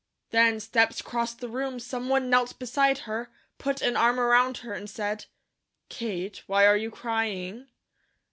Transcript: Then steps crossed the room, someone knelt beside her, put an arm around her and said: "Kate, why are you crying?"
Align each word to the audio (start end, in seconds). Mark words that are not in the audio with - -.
Then 0.31 0.59
steps 0.59 0.99
crossed 0.99 1.41
the 1.41 1.47
room, 1.47 1.79
someone 1.79 2.27
knelt 2.27 2.57
beside 2.57 2.97
her, 3.05 3.29
put 3.59 3.83
an 3.83 3.95
arm 3.95 4.19
around 4.19 4.57
her 4.65 4.73
and 4.73 4.89
said: 4.89 5.25
"Kate, 5.89 6.41
why 6.47 6.65
are 6.65 6.75
you 6.75 6.89
crying?" 6.89 7.67